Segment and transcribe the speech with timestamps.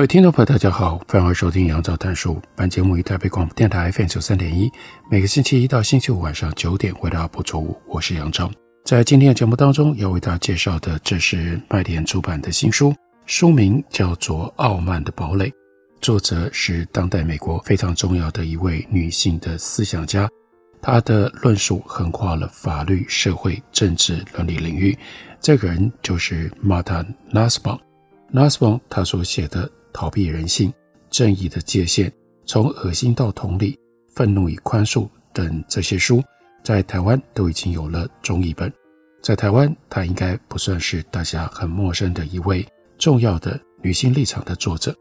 [0.00, 2.40] 各位听众朋友，大家好，欢迎收听杨照谈书。
[2.56, 4.72] 本节目于台北广播电台 FM 九三点一，
[5.10, 7.78] 每个星期一到星期五晚上九点为大家播出。
[7.86, 8.50] 我是杨照。
[8.82, 12.94] 在今天的节目当中，要为大家介绍的，这是麦田出版的新书，
[13.26, 15.50] 书名叫做《傲慢的堡垒》，
[16.00, 20.26] 作者是当代美国非常重要的一位女性的思想家，
[20.80, 24.96] 她的论述横跨了法律、社会、政治、伦理领域。
[25.42, 27.04] 这个人就是 Martha
[27.34, 27.78] Nussbaum。
[28.32, 29.70] Nussbaum 她所写的。
[29.92, 30.72] 逃避人性、
[31.10, 32.10] 正义的界限，
[32.46, 33.78] 从恶心到同理、
[34.14, 36.22] 愤怒与宽恕等这些书，
[36.62, 38.72] 在台湾都已经有了中译本。
[39.22, 42.66] 在台湾，她应该不算是大家很陌生的一位
[42.98, 44.94] 重要的女性立场的作者。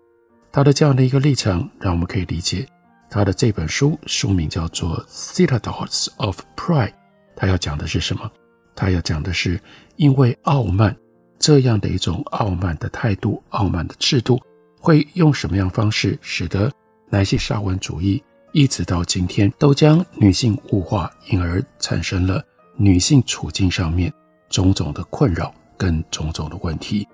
[0.51, 2.67] 她的这样的一个立场，让我们可以理解
[3.09, 6.89] 她的这本书书名叫做《Citadels of Pride》。
[7.35, 8.29] 她要讲的是什么？
[8.75, 9.59] 她要讲的是，
[9.95, 10.95] 因为傲慢
[11.37, 14.39] 这样的一种傲慢的态度、傲慢的制度。
[14.79, 16.71] 会用什么样方式使得
[17.09, 22.43] 男性沙文主义一直到今天都将女性物化，因而产生了
[22.77, 24.11] 女性处境上面
[24.49, 27.07] 种种的困扰跟种种的问题。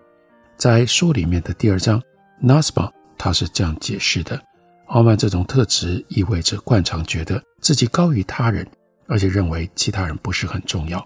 [0.55, 2.01] 在书里面的第二章
[2.41, 4.41] ，Nasba 他是这样解释的：
[4.87, 8.65] 傲慢这种特质意味着惯常觉得自己高于他人，
[9.07, 11.05] 而且认为其他人不是很重要。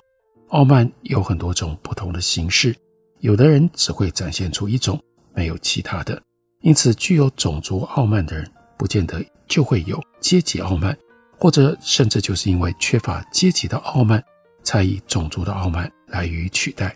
[0.49, 2.75] 傲慢有很多种不同的形式，
[3.19, 4.99] 有的人只会展现出一种，
[5.33, 6.21] 没有其他的。
[6.61, 10.97] 因此，具有种族傲慢的人，不见得就会有阶级傲慢，
[11.37, 14.21] 或者甚至就是因为缺乏阶级的傲慢，
[14.61, 16.93] 才以种族的傲慢来予以取代。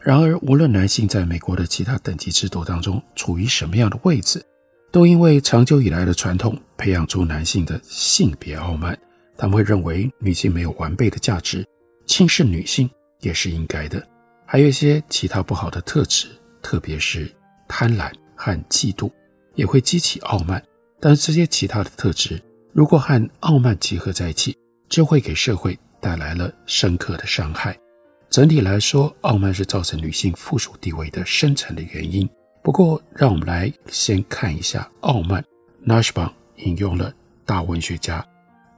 [0.00, 4.44] 然而，无论男性在美国的其他等级制度当中处于什么样的位置，
[4.92, 8.96] 都因为长久以来的传统，培养出男性的性别傲慢。
[9.38, 11.66] 他们会认为女性没有完备的价值，
[12.06, 12.88] 轻视女性
[13.20, 14.06] 也是应该的。
[14.44, 16.28] 还有一些其他不好的特质，
[16.62, 17.34] 特别是
[17.66, 18.12] 贪婪。
[18.36, 19.10] 和嫉妒
[19.54, 20.62] 也会激起傲慢，
[21.00, 22.40] 但这些其他的特质
[22.72, 24.56] 如果和傲慢结合在一起，
[24.88, 27.76] 就会给社会带来了深刻的伤害。
[28.28, 32.28] 整体来说，傲慢是造成女性附属地位的深层的原因。
[32.62, 35.42] 不过，让我们来先看一下傲慢。
[35.86, 37.14] Nashbaum 引用了
[37.44, 38.26] 大文学家，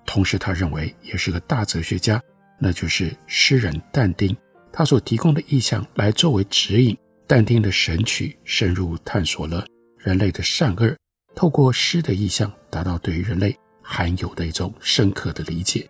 [0.04, 2.22] 同时他认为也是个大哲学家，
[2.60, 4.36] 那就是诗人但丁，
[4.70, 6.96] 他所提供的意象来作为指引。
[7.28, 9.66] 但丁的《神曲》深入探索了
[9.98, 10.96] 人类的善恶，
[11.34, 15.86] 透过诗的意象，达到对于人类罕有的一种深刻的理解。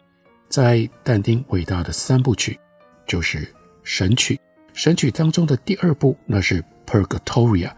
[0.48, 2.59] 在但丁伟大的三部曲，
[3.06, 3.38] 就是
[3.84, 4.34] 《神曲》。
[4.75, 7.72] 《神曲》当中的第二部，那是 Purgatoria，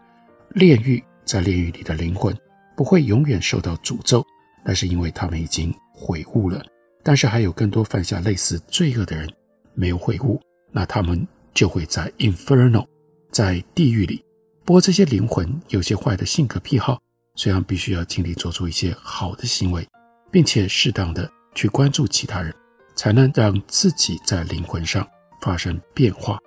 [0.55, 1.05] 炼狱。
[1.27, 2.37] 在炼狱里的灵魂
[2.75, 4.25] 不会永远受到诅咒，
[4.65, 6.65] 那是因为他们已经悔悟了。
[7.05, 9.29] 但是还有更多犯下类似罪恶的人
[9.75, 10.41] 没有悔悟，
[10.73, 12.85] 那他们就会在 Inferno。
[13.31, 14.25] 在地狱里，
[14.65, 17.01] 不过这些灵魂有些坏的性格癖好，
[17.37, 19.87] 虽然必须要尽力做出一些好的行为，
[20.31, 22.55] 并且适当的去关注其他人，
[22.95, 25.09] 才能让自己在灵魂上
[25.41, 26.39] 发生变化。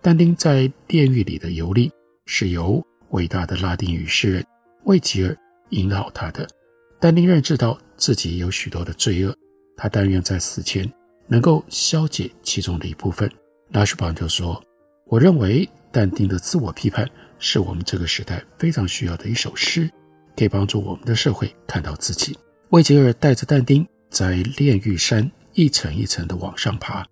[0.00, 1.90] 但丁在炼狱里的游历
[2.26, 4.46] 是由伟大的拉丁语诗人
[4.84, 5.36] 魏吉尔
[5.70, 6.48] 引导他的。
[7.00, 9.36] 但丁认知到自己有许多的罪恶，
[9.76, 10.90] 他但愿在死前
[11.26, 13.30] 能够消解其中的一部分。
[13.70, 14.62] 拉什邦就说
[15.06, 17.04] ：“我认为。”但丁的自我批判
[17.40, 19.90] 是我们这个时代非常需要的一首诗，
[20.36, 22.38] 可以帮助我们的社会看到自己。
[22.68, 27.04] 卫吉尔带着但丁在炼狱山一层一层的往上爬，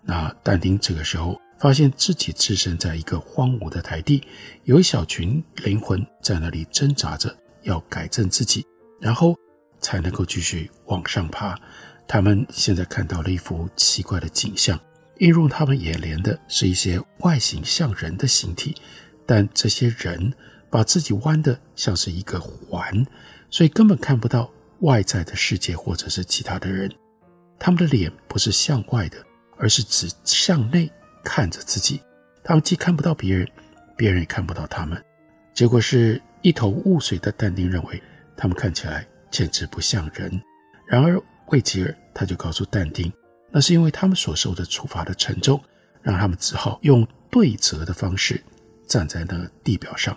[0.00, 4.22] 那但丁这个时候发现自己置身在一个荒芜的台地，
[4.64, 8.66] 有一小群灵魂在那里挣扎着要改正自己，
[8.98, 9.36] 然后
[9.80, 11.54] 才能够继续往上爬。
[12.08, 14.80] 他们现在看到了一幅奇怪的景象。
[15.20, 18.74] 映入他们眼帘的是一些外形像人的形体，
[19.26, 20.32] 但这些人
[20.70, 23.06] 把自己弯得像是一个环，
[23.50, 24.50] 所以根本看不到
[24.80, 26.90] 外在的世界或者是其他的人。
[27.58, 29.18] 他们的脸不是向外的，
[29.58, 30.90] 而是指向内
[31.22, 32.00] 看着自己。
[32.42, 33.46] 他们既看不到别人，
[33.98, 35.02] 别人也看不到他们。
[35.52, 38.02] 结果是一头雾水的但丁认为
[38.38, 40.40] 他们看起来简直不像人。
[40.86, 43.12] 然而卫吉尔他就告诉但丁。
[43.50, 45.62] 那是因为他们所受的处罚的沉重，
[46.02, 48.42] 让他们只好用对折的方式
[48.86, 50.16] 站在那个地表上。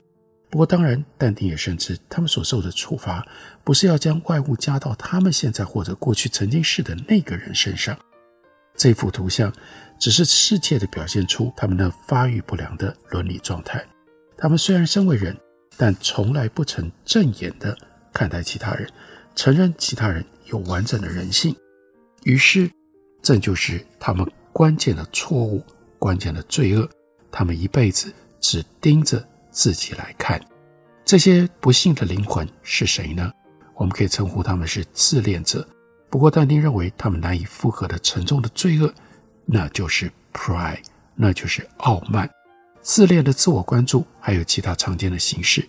[0.50, 3.26] 不过，当然，但丁也深知，他们所受的处罚
[3.64, 7.98] 不是要将外物加到他们现在或者过去曾经是的那个人身上。
[8.76, 9.52] 这幅图像
[10.00, 13.84] 只是世界的表现出他们的发育不良的伦理状态。
[14.38, 15.36] 他们虽然身为人，
[15.76, 17.76] 但从来不曾正眼地
[18.12, 18.88] 看待其他人，
[19.36, 21.56] 承认其他人有完整的人性。
[22.24, 22.70] 于是，
[23.24, 25.64] 这就是他们关键的错误、
[25.98, 26.88] 关键的罪恶。
[27.32, 29.28] 他们一辈子只盯着。
[29.56, 30.42] 自己来看，
[31.06, 33.32] 这些不幸的灵魂是谁呢？
[33.76, 35.64] 我们可以称呼他们是自恋者。
[36.10, 38.92] 不过，但丁认为他们难以负荷的沉重的罪恶，
[39.46, 40.80] 那就是 pride，
[41.14, 42.28] 那就是傲慢。
[42.82, 45.62] 自恋的自我关注还有其他常见的形式，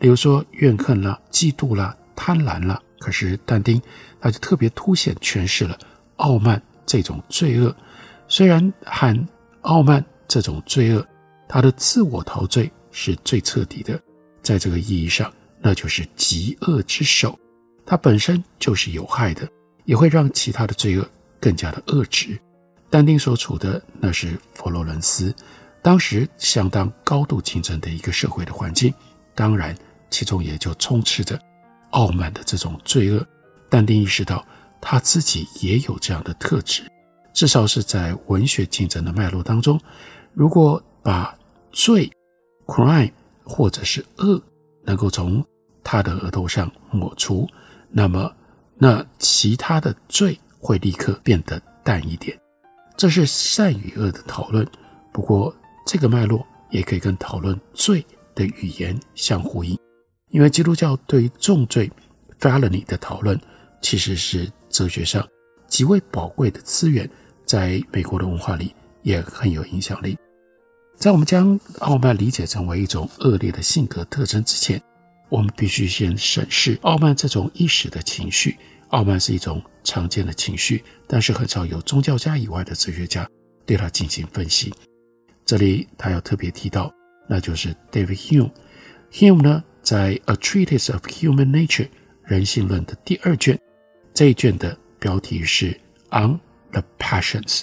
[0.00, 2.82] 例如说怨恨啦、嫉妒啦、贪婪啦。
[2.98, 3.80] 可是，但丁
[4.20, 5.78] 他就特别凸显诠释了
[6.16, 7.72] 傲慢这种罪恶。
[8.26, 9.28] 虽然和
[9.60, 11.06] 傲慢这种罪恶，
[11.46, 12.68] 他的自我陶醉。
[12.90, 14.00] 是最彻底的，
[14.42, 17.38] 在这个意义上，那就是极恶之首。
[17.86, 19.48] 它本身就是有害的，
[19.84, 21.08] 也会让其他的罪恶
[21.38, 22.36] 更加的恶质。
[22.90, 25.32] 但丁所处的那是佛罗伦斯，
[25.80, 28.92] 当时相当高度竞争的一个社会的环境，
[29.32, 29.76] 当然
[30.10, 31.38] 其中也就充斥着
[31.90, 33.24] 傲慢的这种罪恶。
[33.68, 34.44] 但丁意识到
[34.80, 36.82] 他自己也有这样的特质，
[37.32, 39.80] 至少是在文学竞争的脉络当中，
[40.32, 41.36] 如果把
[41.72, 42.10] 罪。
[42.70, 43.10] crime
[43.44, 44.38] 或者是恶
[44.84, 45.42] 能够从
[45.82, 47.48] 他的额头上抹除，
[47.88, 48.30] 那么
[48.76, 52.38] 那其他的罪会立刻变得淡一点。
[52.94, 54.68] 这是善与恶的讨论。
[55.14, 55.50] 不过
[55.86, 58.04] 这个脉络也可以跟讨论罪
[58.34, 59.74] 的语言相呼应，
[60.28, 61.90] 因为基督教对于重罪
[62.38, 63.40] felony 的讨论
[63.80, 65.26] 其实是哲学上
[65.66, 67.08] 极为宝贵的资源，
[67.44, 70.16] 在美国的文化里也很有影响力。
[70.96, 74.82] 在我们将傲慢理解成为一种恶劣的性格特征之前，
[75.28, 78.56] 我们必须先审视傲慢这种一时的情绪。
[78.88, 83.28] 傲慢是一种常见的情绪，但是很少有宗教家以外的哲学家
[83.66, 84.72] 对它进行分析。
[85.44, 86.90] 这里他要特别提到，
[87.28, 88.50] 那就是 David Hume。
[89.12, 91.84] Hume 呢，在《A Treatise of Human Nature》
[92.24, 93.60] 人性论的第二卷，
[94.18, 95.68] 这一卷的标题是
[96.10, 96.40] On
[96.72, 97.62] the Passions，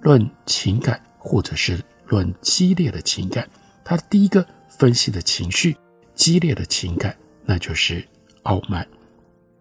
[0.00, 1.80] 论情感或者是。
[2.08, 3.48] 论激烈的情感，
[3.84, 5.76] 他第一个分析的情绪，
[6.12, 8.04] 激烈的情感，那就是
[8.42, 8.84] 傲慢。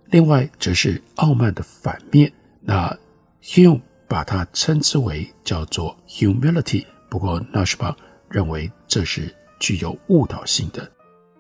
[0.08, 2.98] 另外，则是傲慢的反面，那
[3.44, 6.86] Hume 把它称之为叫做 humility。
[7.08, 7.96] 不过 Nussbaum
[8.30, 10.92] 认为这是具有误导性的。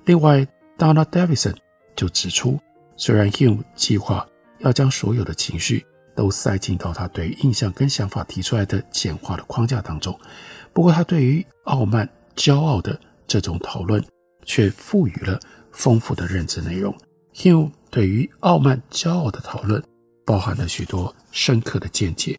[0.06, 0.48] 另外
[0.78, 1.58] ，Donald Davidson
[1.96, 2.60] 就指出，
[2.96, 4.26] 虽然 Hume 计划
[4.62, 5.86] 要将所有的情绪
[6.16, 10.18] 都塞进到他对于印象跟想法提出来的简化的框架当中。
[10.74, 14.04] 不过，他对于傲慢、骄傲的这种讨论，
[14.46, 15.40] 却赋予了
[15.72, 16.96] 丰富的认知内容。
[17.34, 19.82] Hill 对于傲慢、骄傲的讨论，
[20.26, 22.38] 包含了许多深刻的见解。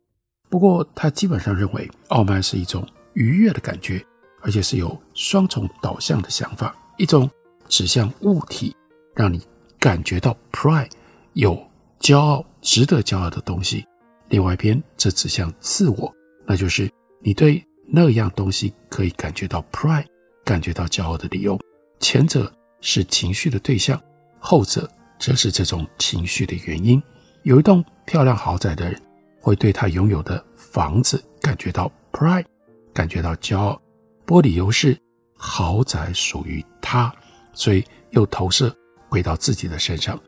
[0.49, 4.05] 不过，他基本上认为，傲慢是一种愉悦的感觉，
[4.43, 7.31] 而且是有双重导向的想法：一种
[7.69, 8.77] 指向物体，
[9.15, 9.41] 让你
[9.79, 10.91] 感觉到 pride，
[11.33, 11.59] 有
[12.03, 13.81] 骄傲、值得骄傲的东西；
[14.29, 16.13] 另外一边则指向自我，
[16.45, 16.91] 那就是
[17.21, 17.65] 你对。
[17.95, 20.07] 那样东西可以感觉到 pride，
[20.45, 21.59] 感觉到骄傲的理由。
[22.01, 24.01] 前者是情绪的对象，
[24.39, 27.03] 后者则是这种情绪的原因。
[27.43, 28.99] 有一栋漂亮豪宅的人，
[29.41, 32.47] 会对他拥有的房子感觉到 pride，
[32.95, 33.79] 感觉到骄傲。
[34.25, 34.99] 不过理由是
[35.37, 37.15] 豪宅属于他，
[37.53, 38.75] 所以又投射
[39.11, 40.19] 回到自己的身上。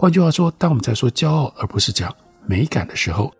[0.00, 2.10] 换句话说，当我们在说骄傲而不是讲
[2.46, 3.30] 美感的时候，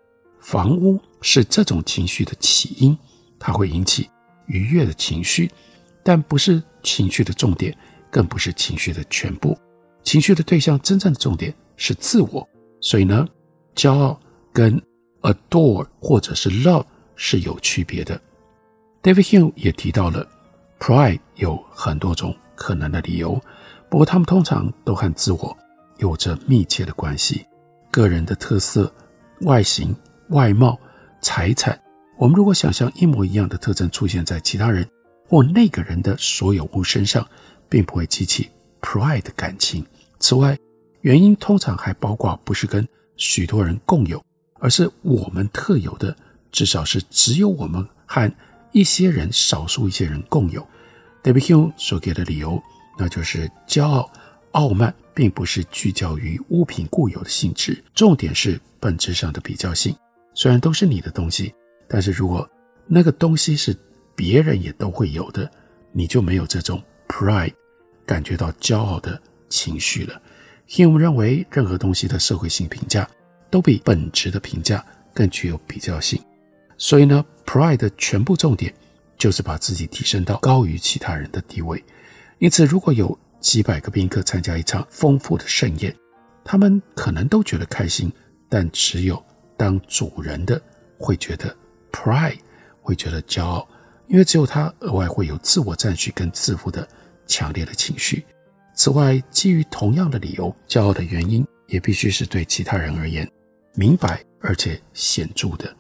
[0.41, 2.95] 房屋是这种情绪的起因。
[3.39, 4.11] 它会引起
[4.45, 5.51] 愉悦的情绪，
[6.05, 7.75] 但不是情绪的重点，
[8.11, 9.57] 更不是情绪的全部。
[10.03, 12.47] 情绪的对象真正的重点是自我。
[12.83, 13.27] 所以呢，
[13.75, 14.21] 骄傲
[14.53, 14.79] 跟
[15.23, 16.85] adore 或者是 love
[17.17, 18.21] 是有区别的。
[19.03, 20.29] David Hume 也提到了
[20.79, 23.41] pride 有很多种可能的理由，
[23.89, 25.57] 不过他们通常都和自我
[26.01, 27.47] 有着密切的关系。
[27.91, 28.93] 个人的特色、
[29.43, 29.95] 外形、
[30.31, 30.79] 外貌、
[31.23, 31.81] 财产。
[32.19, 34.87] 我们如果想象一模一样的特征出现在其他人
[35.27, 37.27] 或那个人的所有物身上，
[37.69, 39.85] 并不会激起 pride 的感情。
[40.19, 40.59] 此外，
[41.01, 44.23] 原因通常还包括不是跟许多人共有，
[44.59, 46.15] 而是我们特有的，
[46.53, 48.31] 至少是只有我们和
[48.73, 50.67] 一些人、少数一些人共有。
[51.23, 52.63] David Hume 所给的理由，
[52.99, 54.11] 那就是骄傲、
[54.53, 59.95] 傲慢并不是聚焦于物品固有的性质，重点是本质上的比较性。
[60.33, 61.53] 虽然都是你的东西。
[61.87, 62.49] 但是如果
[62.87, 63.77] 那个东西是
[64.17, 65.51] 别人也都会有的，
[65.93, 67.53] 你就没有这种 pride，
[68.07, 70.23] 感觉到骄傲的情绪了。
[70.69, 73.07] Hume 认为，任何东西的社会性评价
[73.51, 76.19] 都比本质的评价更具有比较性。
[76.79, 78.73] 所以呢，pride 的全部重点
[79.19, 81.85] 就是把自己提升到高于其他人的地位。
[82.39, 85.95] 因此，如果有几百个宾客参加一场丰富的盛宴，
[86.45, 88.13] 他们可能都觉得开心，
[88.49, 89.23] 但只有
[89.57, 90.61] 当主人的
[90.99, 91.55] 会觉得
[91.91, 92.39] pride，
[92.83, 93.67] 会觉得骄傲，
[94.09, 96.87] 因为只有他额外会有自我赞许跟自负的
[97.27, 98.25] 强烈的情绪。
[98.75, 103.31] 此外，基于同样的理由，骄傲的原因也必须是对其他人而言
[103.75, 105.75] 明白而且显著的。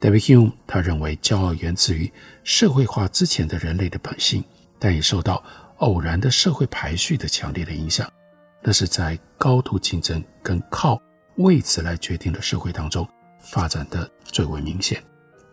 [0.00, 2.10] David Hume 他认为，骄傲源自于
[2.44, 4.44] 社会化之前的人类的本性，
[4.78, 5.42] 但也受到
[5.78, 8.10] 偶然的社会排序的强烈的影响。
[8.62, 11.00] 那是在高度竞争跟靠
[11.36, 15.02] 位置来决定的社会当中发展的最为明显。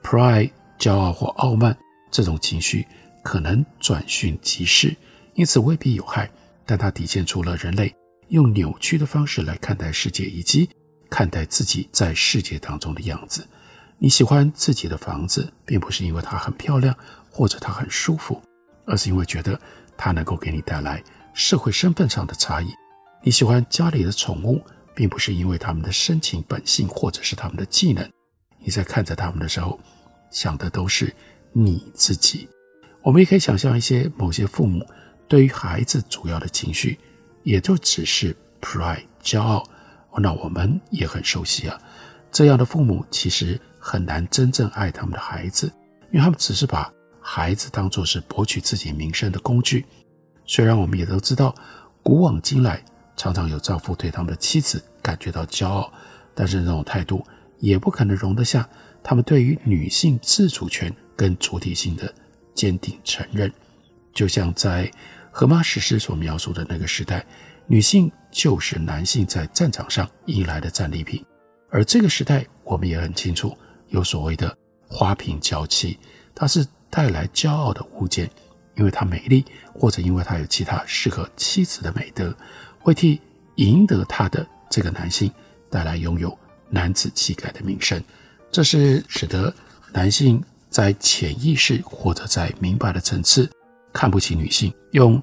[0.01, 1.77] Pride 骄傲或傲慢
[2.11, 2.87] 这种情绪
[3.21, 4.95] 可能转瞬即逝，
[5.35, 6.29] 因此未必有害，
[6.65, 7.93] 但它体现出了人类
[8.29, 10.69] 用扭曲的方式来看待世界以及
[11.09, 13.47] 看待自己在世界当中的样子。
[13.99, 16.95] 你喜欢自己的房子，并不是因为它很漂亮
[17.29, 18.41] 或者它很舒服，
[18.85, 19.59] 而是因为觉得
[19.97, 22.67] 它能够给你带来社会身份上的差异。
[23.21, 24.61] 你喜欢家里的宠物，
[24.95, 28.07] 并不是因为它们的深情本性或者是它们的技能。
[28.59, 29.79] 你在看着它们的时候，
[30.29, 31.13] 想的都是
[31.51, 32.47] 你自己。
[33.01, 34.85] 我们也可以想象一些某些父母
[35.27, 36.99] 对于孩子主要的情绪，
[37.43, 39.63] 也就只是 pride 骄傲。
[40.17, 41.79] 那我们也很熟悉啊，
[42.31, 43.59] 这样的父母其实。
[43.85, 45.69] 很难真正爱他们的孩子，
[46.09, 46.89] 因为他们只是把
[47.23, 49.85] 孩子当作是博取自己名声的工具。
[50.45, 51.55] 虽然我们也都知道，
[52.03, 52.83] 古往今来
[53.15, 55.91] 常常有丈夫对他们的妻子感觉到骄傲，
[56.35, 57.25] 但是这种态度
[57.59, 58.69] 也不可能容得下
[59.01, 62.13] 他们对于女性自主权跟主体性的
[62.53, 63.51] 坚定承认。
[64.13, 64.91] 就像在
[65.31, 67.25] 荷马史诗所描述的那个时代，
[67.65, 71.25] 女性就是男性在战场上迎来的战利品，
[71.71, 73.57] 而这个时代我们也很清楚。
[73.87, 74.55] 有所谓的
[74.87, 75.99] 花瓶娇妻，
[76.33, 78.29] 它是带来骄傲的物件，
[78.75, 82.31] 因为它美丽，或者因为它有其他适合妻子的美德，
[82.77, 83.19] 会替
[83.55, 85.31] 赢得她的这个男性
[85.71, 86.37] 带来拥有
[86.69, 87.99] 男子气概的名声。
[88.51, 89.51] 这是使得
[89.91, 93.49] 男性在潜意识或者在明白的层次
[93.91, 95.19] 看不起女性，用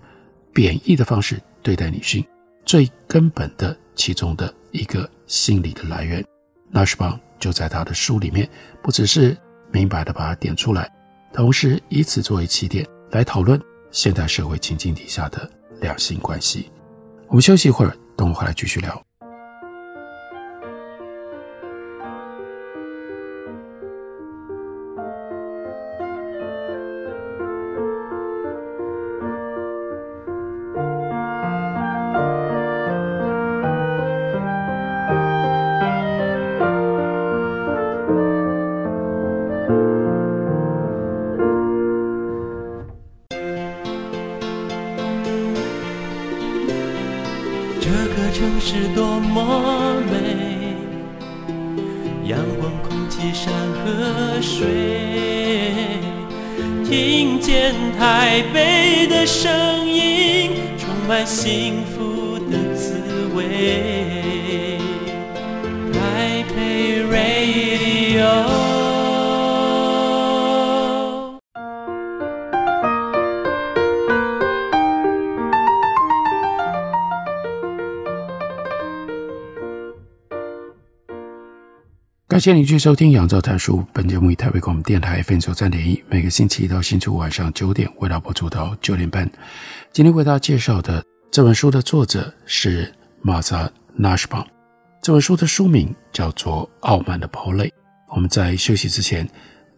[0.52, 2.26] 贬义的方式对待女性
[2.64, 6.24] 最根本的其中的一个心理的来源。
[6.68, 7.18] 纳什邦。
[7.38, 8.46] 就在他的书里面，
[8.82, 9.34] 不只是
[9.72, 10.92] 明白的把它点出来，
[11.32, 13.60] 同时以此作为起点来讨论
[13.90, 15.48] 现代社会情境底下的
[15.80, 16.70] 两性关系。
[17.28, 19.00] 我们休息一会儿，等我回来继续聊。
[48.72, 50.76] 是多么美，
[52.24, 54.68] 阳光、空气、山和水，
[56.88, 59.50] 听见台北的声
[59.84, 62.94] 音，充满幸福的滋
[63.34, 64.78] 味。
[65.92, 68.49] 台北 Radio。
[82.30, 83.78] 感谢您继续收听《杨照谈书》。
[83.92, 89.28] 本节目以台北广播电台 FM 九三点一，每个星期一到星期五晚上九点，为大家播出到九点半。
[89.92, 92.94] 今天为大家介绍的这本书的作者是
[93.24, 93.68] Martha
[93.98, 94.46] Nussbaum。
[95.02, 97.64] 这本书的书名叫做《傲慢的堡垒》。
[98.14, 99.28] 我们在休息之前，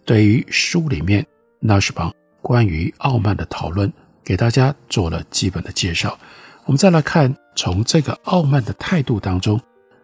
[0.05, 1.25] 对于书里面
[1.59, 3.91] 纳什邦关于傲慢的讨论，
[4.23, 6.19] 给大家做了基本的介绍。
[6.67, 9.59] 我们再来看，从这个傲慢的态度当中，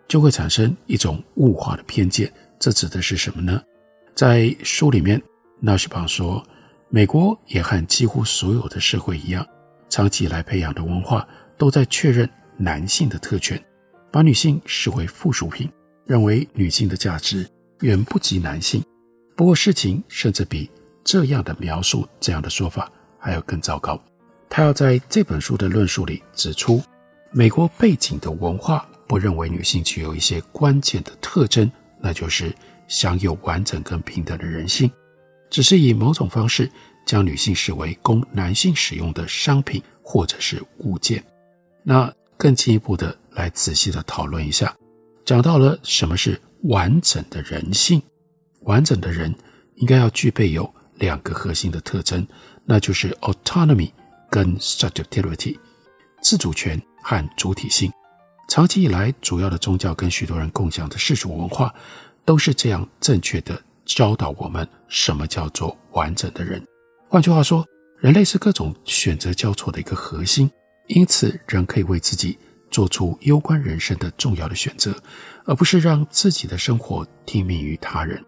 [0.08, 2.32] 就会产生一种物化的偏见。
[2.58, 3.62] 这指的是什么呢？
[4.14, 5.22] 在书里面，
[5.60, 6.42] 纳什邦说，
[6.88, 9.46] 美国也和几乎所有的社会一样，
[9.88, 13.62] 长期以来培养的文化都在确认男性的特权，
[14.10, 15.70] 把女性视为附属品，
[16.04, 17.48] 认为女性的价值
[17.82, 18.82] 远不及男性。
[19.36, 20.68] 不过，事情甚至比
[21.04, 24.02] 这样的描述、这样的说法还要更糟糕。
[24.50, 26.82] 他要在这本书的论述里指出，
[27.30, 31.68] 美国背景的文化不认为女性具有一些关键的特征。
[32.00, 32.54] 那就是
[32.86, 34.88] 享有完整跟平等的人性，
[35.50, 36.70] 只是以某种方式
[37.04, 41.20] 将女性视为供男性使用的商品或者是物件。
[41.82, 44.72] 那更进一步的来仔细的讨论一下，
[45.24, 48.00] 讲到了什么是完整的人性。
[48.60, 49.34] 完整的人
[49.74, 52.24] 应该要具备有两个核心的特征，
[52.64, 53.90] 那就是 autonomy
[54.30, 55.58] 跟 subjectivity，
[56.22, 57.90] 自主权和主体性。
[58.48, 61.72] 长期以来，主要的宗教跟许多人共享的世俗文化，
[62.24, 66.66] 都是这样正确的教导我们什么叫做完整的人。
[67.10, 67.62] 换句话说，
[67.98, 70.50] 人类是各种选择交错的一个核心，
[70.86, 72.38] 因此人可以为自己
[72.70, 74.96] 做出攸关人生的重要的选择，
[75.44, 78.24] 而不是让自己的生活听命于他人。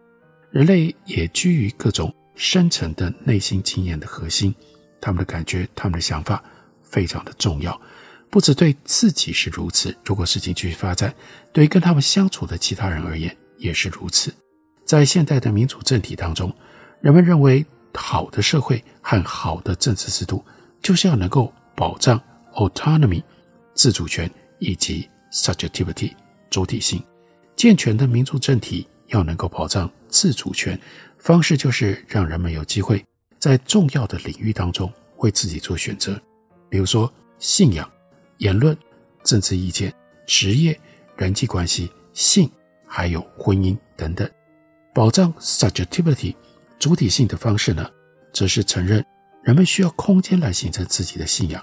[0.50, 4.54] 人类也居于各种深层的内心经验的核心，
[5.00, 6.44] 他们的感觉、他们的想法
[6.82, 7.80] 非常的重要。
[8.30, 11.12] 不只对自己是如此，如果事情继续发展，
[11.52, 14.32] 对于跟他们相处的其他人而言也是如此。
[14.84, 16.54] 在现代的民主政体当中，
[17.00, 20.44] 人们认为好的社会和好的政治制度，
[20.80, 22.20] 就是要能够保障
[22.54, 23.20] autonomy
[23.74, 26.12] 自主权以及 subjectivity
[26.48, 27.02] 主体性。
[27.56, 30.80] 健全的民主政体要能够保障自主权，
[31.18, 33.04] 方式就是让人们有机会
[33.40, 36.20] 在重要的领域当中为自己做选择，
[36.68, 37.90] 比如说信仰。
[38.40, 38.76] 言论、
[39.22, 39.94] 政治意见、
[40.26, 40.78] 职业、
[41.14, 42.50] 人际关系、性，
[42.86, 44.28] 还有婚姻等等，
[44.94, 46.34] 保障 subjectivity
[46.78, 47.86] 主体性的方式呢，
[48.32, 49.04] 则是承认
[49.42, 51.62] 人们需要空间来形成自己的信仰，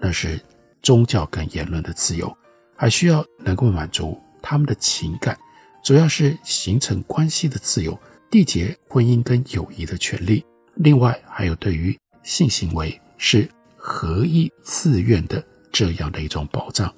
[0.00, 0.40] 那是
[0.82, 2.36] 宗教跟言论的自由，
[2.74, 5.38] 还需要能够满足他们的情感，
[5.84, 7.96] 主要是形成关系的自由，
[8.28, 10.44] 缔结婚姻跟友谊的权利。
[10.74, 15.40] 另外，还有对于性行为是合意自愿的。
[15.72, 16.92] 这样的一种保障，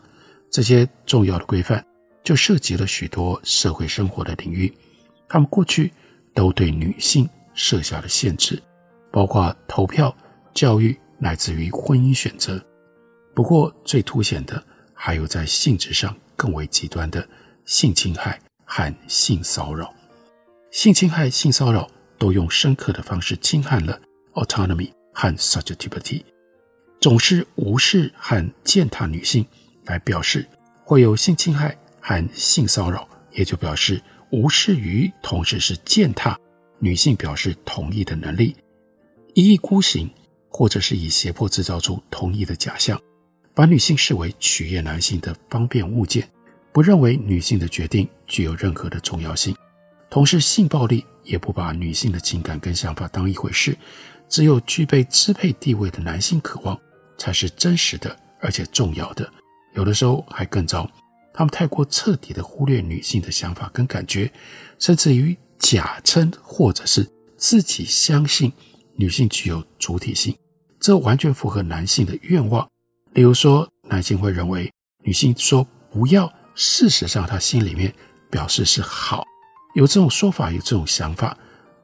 [0.51, 1.85] 这些重要的规范
[2.23, 4.73] 就涉及了许多社会生活的领域。
[5.29, 5.93] 他们过去
[6.35, 8.63] 都对女性设下了限制，
[9.11, 10.15] 包括投票、
[10.55, 12.63] 教育乃至于婚姻选择。
[13.35, 14.63] 不过，最凸显的
[14.95, 17.27] 还有在性质上更为极端的
[17.65, 19.95] 性侵害和性骚扰。
[20.71, 24.01] 性侵害、性骚扰都用深刻的方式侵害了
[24.35, 26.23] autonomy 和 subjectivity。
[27.01, 29.47] 总是无视和践踏女性，
[29.85, 30.45] 来表示
[30.83, 36.37] 会有性侵害和性骚扰，也就表示无视于同时是践踏
[36.81, 38.57] 女性表示同意的能力，
[39.35, 40.11] 一意孤行，
[40.49, 43.01] 或者是以胁迫制造出同意的假象，
[43.55, 46.29] 把女性视为取悦男性的方便物件，
[46.73, 49.57] 不认为女性的决定具有任何的重要性，
[50.11, 53.79] 同时性暴力也不把女性的情感跟想法当一回事，
[54.29, 56.77] 只有具备支配地位的男性渴望。
[57.19, 59.31] 才是真实的，而且重要的。
[59.75, 60.91] 有的时候还更糟，
[61.35, 64.33] 他们太过彻底地忽略女性的想法跟感觉，
[64.79, 68.53] 甚至于假称或者是自己相信
[68.97, 70.35] 女性具有主体性，
[70.81, 72.67] 这完全符合男性的愿望。
[73.13, 74.73] 例如说，男性会认为
[75.05, 77.93] 女性说不要，事实上他心里面
[78.31, 79.25] 表示是好。
[79.75, 81.37] 有这种说法，有这种想法，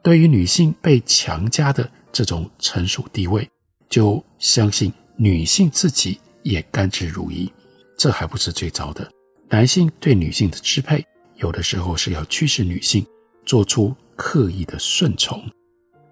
[0.02, 3.48] 对于女性被强加的这种成熟地位，
[3.88, 4.92] 就相信。
[5.16, 7.50] 女性自己也甘之如饴，
[7.96, 9.08] 这还不是最糟的。
[9.48, 11.04] 男性对女性的支配，
[11.36, 13.06] 有的时候是要驱使女性
[13.46, 15.42] 做出刻意的顺从。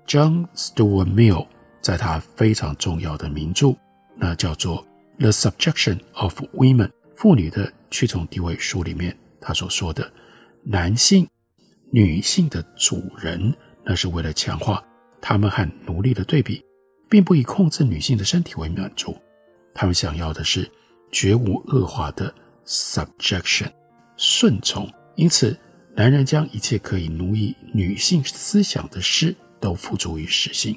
[0.06, 1.46] John Stuart Mill
[1.80, 3.74] 在他非常重要的名著，
[4.16, 4.84] 那叫做
[5.20, 10.12] 《The Subjection of Women》妇女的屈从地位书里面，他所说的，
[10.62, 11.26] 男性、
[11.90, 13.52] 女性的主人，
[13.84, 14.82] 那是为了强化
[15.20, 16.62] 他们和奴隶的对比。
[17.12, 19.14] 并不以控制女性的身体为满足，
[19.74, 20.66] 他们想要的是
[21.10, 23.70] 绝无恶化的 subjection
[24.16, 24.90] 顺从。
[25.14, 25.54] 因此，
[25.94, 30.74] 男人将一切可以奴役女性思想的事都付诸于实行。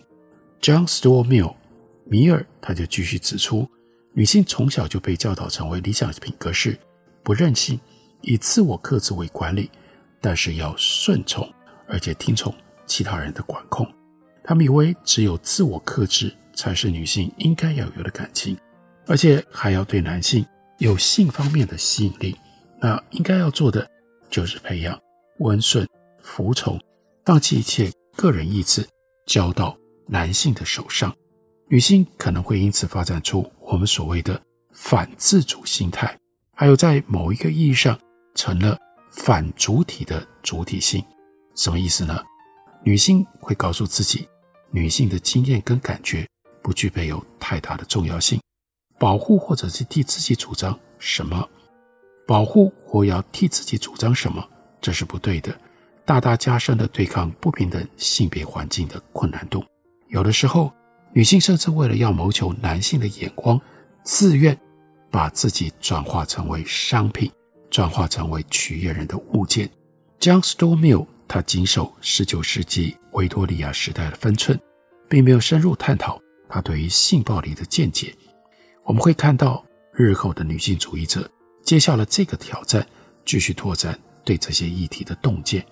[0.60, 1.56] John Stuart Mill
[2.04, 3.66] 米尔他就继续指出，
[4.12, 6.78] 女性从小就被教导成为理想品格是
[7.24, 7.80] 不任性，
[8.20, 9.72] 以自我克制为管理，
[10.20, 11.50] 但是要顺从，
[11.88, 12.54] 而且听从
[12.86, 13.90] 其他人的管控。
[14.48, 18.56] 他们以为只有自我克制才是女性应该要有的感情，
[19.08, 20.46] 而且还要对男性
[20.78, 22.38] 有性方面的吸引力。
[22.80, 23.90] 那应该要做的
[24.30, 24.98] 就是培养
[25.40, 25.88] 温顺、
[26.22, 26.80] 服从，
[27.26, 28.88] 放弃一切个人意志，
[29.26, 29.76] 交到
[30.08, 31.12] 男性的手上。
[31.68, 34.40] 女性可能会因此发展出我们所谓的
[34.72, 36.16] 反自主心态，
[36.54, 38.00] 还有在某一个意义上
[38.36, 38.78] 成了
[39.10, 41.04] 反主体的主体性。
[41.56, 42.22] 什么意思呢？
[42.84, 44.28] 女性会告诉自己。
[44.76, 46.28] 女性的经验跟感觉
[46.62, 48.42] 不具备有太大的重要性，
[49.00, 51.48] 保护或者是替自己主张什么，
[52.28, 54.46] 保护或要替自己主张什么，
[54.82, 55.58] 这是不对的，
[56.04, 59.64] 大大加深了对抗不平等性别环境的困难度。
[60.10, 60.74] 有的时候，
[61.14, 63.58] 女性甚至为了要谋求男性的眼光，
[64.04, 64.60] 自愿
[65.10, 67.32] 把自己转化成为商品，
[67.70, 69.70] 转化成为取悦人的物件。
[70.20, 74.60] John Stuart Mill 他谨守19世纪维多利亚时代的分寸，
[75.10, 78.14] 并没有深入探讨他对于性暴力的见解。
[78.84, 81.30] 我们会看到日后的女性主义者
[81.64, 82.86] 接下了这个挑战，
[83.26, 85.66] 继续拓展对这些议题的洞见。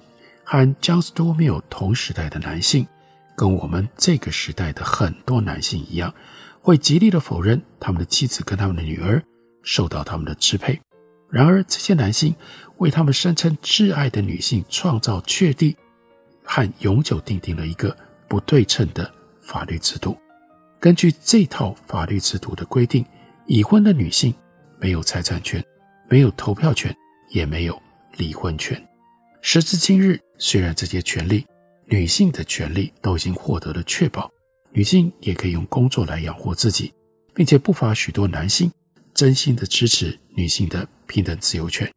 [0.44, 2.88] 和 John s t u a r Mill 同时代的男性，
[3.38, 6.14] 跟我们这个时代的很多男性一样，
[6.62, 9.24] 会极力的否认他们的妻子跟他们的女儿
[9.62, 10.82] 受到他们的支配。
[11.30, 12.36] 然而，这些男性
[12.84, 15.74] 为他们声称挚爱的女性创造确定
[16.44, 17.96] 和永久定定了一个
[18.28, 19.10] 不对称的
[19.42, 20.18] 法律制度。
[20.82, 23.06] 根据这套法律制度的规定，
[23.48, 24.36] 已婚的女性
[24.82, 25.64] 没有财产权，
[26.10, 26.94] 没有投票权，
[27.30, 27.82] 也没有
[28.18, 28.86] 离婚权。
[29.42, 31.46] 时至今日，虽然这些权利，
[31.86, 34.30] 女性的权利都已经获得了确保，
[34.74, 36.94] 女性也可以用工作来养活自己，
[37.34, 38.70] 并且不乏许多男性
[39.14, 41.90] 真心的支持女性的平等自由权。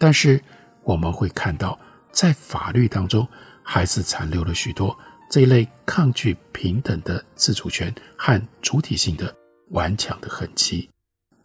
[0.00, 0.42] 但是
[0.82, 1.78] 我们会看到，
[2.10, 3.28] 在法律当中，
[3.62, 4.98] 还是残留了许多
[5.30, 9.32] 这一类抗拒平等的自主权和主体性的
[9.70, 10.90] 顽强的痕迹。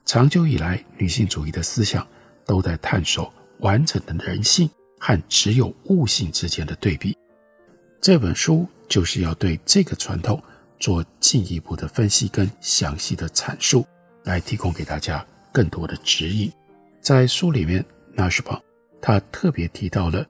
[0.05, 2.07] 长久以来，女性主义的思想
[2.45, 4.67] 都在探索完整的人性。
[4.97, 7.15] 和只有物性之间的对比，
[8.01, 10.41] 这本书就是要对这个传统
[10.79, 13.85] 做进一步的分析跟详细的阐述，
[14.23, 16.51] 来提供给大家更多的指引。
[17.01, 18.61] 在书里面，Nussbaum
[19.01, 20.25] 他特别提到了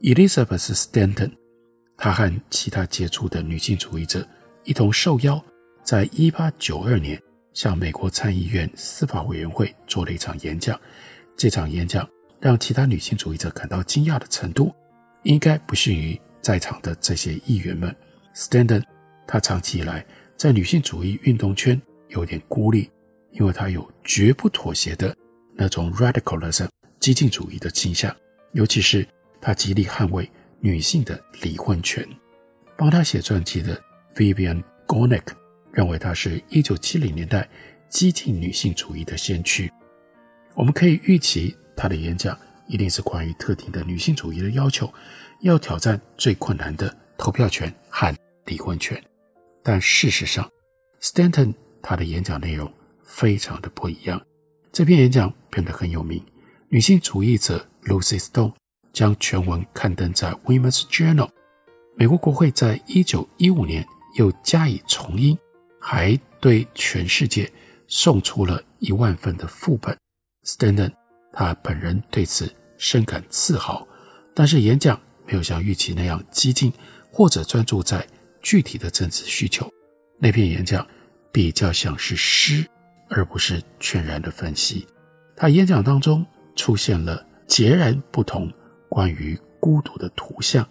[0.00, 1.32] Elizabeth Stanton，
[1.96, 4.26] 她和其他杰出的女性主义者
[4.64, 5.42] 一同受邀，
[5.82, 7.20] 在一八九二年
[7.52, 10.78] 向美国参议院司法委员会做了一场演讲。
[11.36, 12.08] 这场演讲。
[12.40, 14.72] 让其他女性主义者感到惊讶的程度，
[15.24, 17.92] 应该不逊于在场的这些议员们。
[18.32, 18.84] Stanton，
[19.26, 22.88] 她长期以来在女性主义运动圈有点孤立，
[23.32, 25.12] 因为她有绝不妥协的
[25.56, 26.68] 那种 radicalism
[27.00, 28.14] 激进主义的倾向，
[28.52, 29.06] 尤其是
[29.40, 30.30] 她极力捍卫
[30.60, 32.06] 女性的离婚权。
[32.76, 33.80] 帮她写传记的
[34.14, 35.26] Vivian Gornick
[35.72, 37.48] 认为她是一九七零年代
[37.88, 39.70] 激进女性主义的先驱。
[40.54, 41.56] 我们可以预期。
[41.80, 44.92] 他的演讲一定是关于特定的女性主义的要求，
[45.42, 48.12] 要挑战最困难的投票权和
[48.46, 49.00] 离婚权。
[49.62, 50.50] 但事实上
[51.00, 52.68] ，Stanton 他的演讲内容
[53.04, 54.20] 非常的不一样。
[54.72, 56.20] 这篇演讲变得很有名，
[56.70, 58.52] 女性主义者 Lucy Stone
[58.92, 61.30] 将全文刊登在 Women's Journal。
[61.96, 65.36] 美国国会在一九一五年又加以重印，
[65.80, 67.50] 还对全世界
[67.86, 69.96] 送出了一万份的副本。
[70.44, 70.92] Stanton
[71.32, 73.88] 他本人对此深感自豪，
[74.34, 76.70] 但是演讲没有像预期那样激进，
[77.10, 78.06] 或者专注在
[78.42, 79.66] 具体的政治需求。
[80.18, 80.86] 那篇演讲
[81.32, 82.66] 比较像是诗，
[83.08, 84.86] 而不是全然的分析。
[85.34, 86.26] 他演讲当中
[86.58, 88.52] 出现了截然不同
[88.88, 90.68] 关于孤独的图像。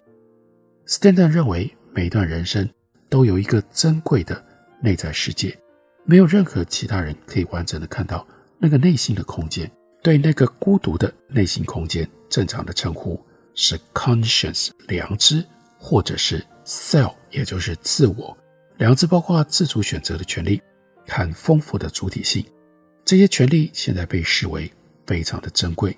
[0.86, 2.68] Stanton 认为，每段人生
[3.08, 4.44] 都有一个珍贵的
[4.82, 5.58] 内在世界，
[6.04, 8.26] 没有任何其他人可以完整的看到
[8.58, 9.68] 那个内心的空间。
[10.02, 13.20] 对那个孤独的内心空间，正常的称呼
[13.54, 15.44] 是 conscience 良知，
[15.78, 18.36] 或者是 self，也就是自我。
[18.76, 20.62] 良知包括自主选择的权利，
[21.08, 22.44] 很丰富的主体性。
[23.04, 24.70] 这些权利现在被视为
[25.08, 25.96] 非常的珍贵。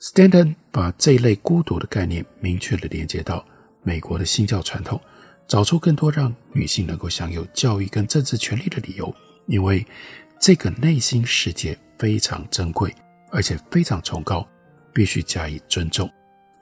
[0.00, 3.44] Stanton 把这一类孤独的概念明确地连接到
[3.82, 5.00] 美国的新教传统，
[5.48, 9.12] 找出更多让女性能够享有教育跟政治权利的理由，
[9.46, 9.84] 因为
[10.38, 12.94] 这个内心世界非常珍贵。
[13.32, 14.48] 而且非常崇高，
[14.94, 16.08] 必须加以尊重。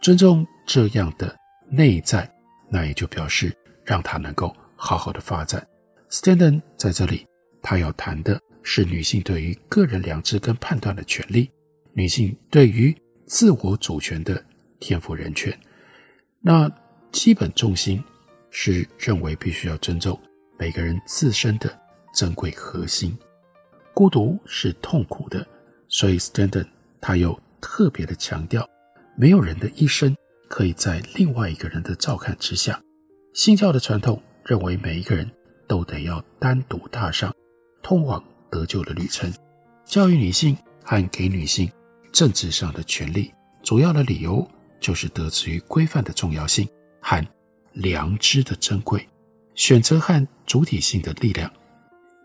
[0.01, 1.33] 尊重这样的
[1.69, 2.29] 内在，
[2.71, 5.65] 那也就表示让他能够好好的发展。
[6.11, 7.27] Stanton 在这里，
[7.63, 11.51] 他要谈的是女性对于个人良知跟判断的权利，
[11.95, 12.95] 女性对于
[13.27, 14.45] 自我主权的
[14.79, 15.57] 天赋人权。
[16.41, 16.71] 那
[17.11, 18.03] 基本重心
[18.51, 20.21] 是认为必须要尊重
[20.59, 21.81] 每个人自身的
[22.13, 23.17] 珍贵核心。
[23.95, 25.47] 孤独是痛苦的。
[25.89, 26.67] 所以，Stanton
[27.01, 28.69] 他又特别的强调，
[29.17, 30.17] 没有人的一生
[30.49, 32.83] 可以在另外一个人的照看之下。
[33.33, 35.31] 新教的传统认为，每一个人
[35.69, 37.33] 都得要单独踏上
[37.83, 39.33] 通往得救的旅程。
[39.85, 41.71] 教育女性和给女性
[42.15, 44.49] 政治上的权利，主要的理由
[44.79, 46.67] 就是得自于规范的重要性
[47.03, 47.21] 和
[47.73, 49.07] 良知的珍贵，
[49.57, 51.53] 选择和主体性的力量。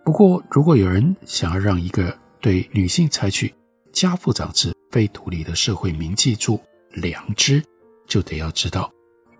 [0.05, 3.51] 不过，如果有人想要让一个对女性采取
[3.91, 7.63] 家父长制非独立的社会铭记住良知，
[8.05, 8.91] 就得要知道，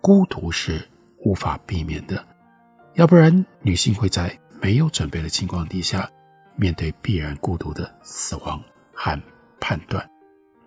[0.02, 0.82] 孤独是
[1.20, 2.26] 无法避免的，
[2.96, 6.10] 要不然女性会在没有准备的情况底下，
[6.56, 8.60] 面对必然孤独的死亡
[8.94, 9.22] 和
[9.60, 10.10] 判断，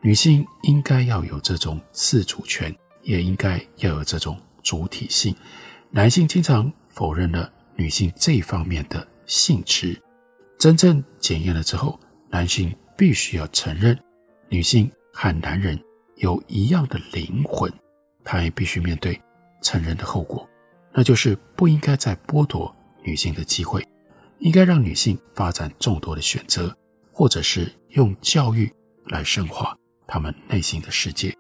[0.05, 5.33] 女性应该要有这种自主权，也应该要有这种主体性。
[5.91, 9.97] 男性经常否认了女性这方面的性质，
[10.59, 13.97] 真正检验了之后，男性必须要承认，
[14.49, 15.81] 女性和男人
[16.17, 17.73] 有一样的灵魂，
[18.25, 19.21] 他也必须面对
[19.63, 20.49] 承认的后果，
[20.93, 23.87] 那就是不应该再剥夺女性的机会。
[24.41, 26.77] 应该让女性发展众多的选择，
[27.13, 28.69] 或者是用教育
[29.07, 29.77] 来深化
[30.13, 31.35] 她们内心的世界，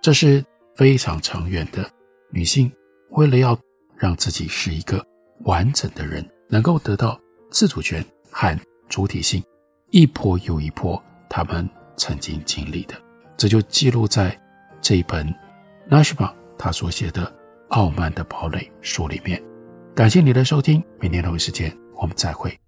[0.00, 0.42] 这是
[0.74, 1.86] 非常长远的。
[2.30, 2.72] 女性
[3.10, 3.54] 为了要
[3.98, 5.04] 让自己是一个
[5.40, 9.44] 完整的人，能够得到自主权和主体性，
[9.90, 11.68] 一波又一波她们
[11.98, 12.94] 曾经经历的，
[13.36, 14.34] 这就记录在
[14.80, 15.26] 这一本
[15.90, 17.26] Nashba 他所写的
[17.68, 19.38] 《傲慢的堡垒》书里面。
[19.94, 21.70] 感谢你的收听，明天同一时间。
[21.94, 22.58] 我们再会。